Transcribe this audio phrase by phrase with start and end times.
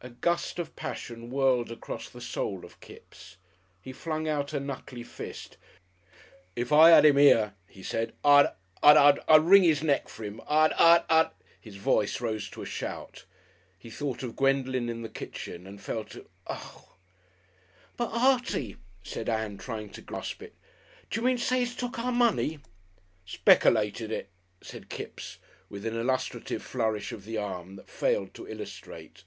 [0.00, 3.36] A gust of passion whirled across the soul of Kipps.
[3.82, 5.56] He flung out a knuckly fist.
[6.54, 10.40] "If I 'ad 'im 'ere," he said, "I'd I'd I'd wring 'is neck for 'im.
[10.48, 11.30] I'd I'd"
[11.60, 13.24] His voice rose to a shout.
[13.76, 16.84] He thought of Gwendolen in the kitchen and fell to "Ugh!"
[17.96, 20.54] "But, Artie," said Ann, trying to grasp it,
[21.10, 22.60] "d'you mean to say he's took our money?"
[23.26, 24.30] "Speckylated it!"
[24.60, 25.38] said Kipps,
[25.68, 29.24] with an illustrative flourish of the arm, that failed to illustrate.